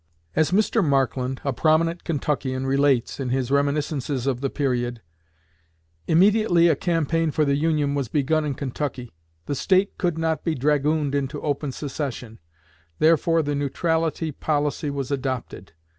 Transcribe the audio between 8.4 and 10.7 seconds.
in Kentucky. The State could not be